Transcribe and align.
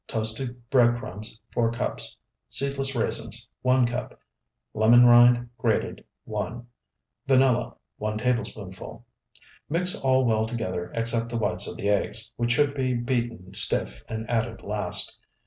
Toasted 0.07 0.67
bread 0.71 0.97
crumbs, 0.97 1.39
4 1.53 1.71
cups. 1.73 2.17
Seedless 2.49 2.95
raisins, 2.95 3.47
1 3.61 3.85
cup. 3.85 4.19
Lemon 4.73 5.05
rind, 5.05 5.47
grated, 5.59 6.03
1. 6.23 6.65
Vanilla, 7.27 7.75
1 7.97 8.17
tablespoonful. 8.17 9.05
Mix 9.69 9.93
all 10.03 10.25
well 10.25 10.47
together 10.47 10.91
except 10.95 11.29
the 11.29 11.37
whites 11.37 11.67
of 11.67 11.77
the 11.77 11.89
eggs, 11.89 12.33
which 12.35 12.51
should 12.53 12.73
be 12.73 12.95
beaten 12.95 13.53
stiff 13.53 14.03
and 14.09 14.27
added 14.27 14.63
last. 14.63 15.19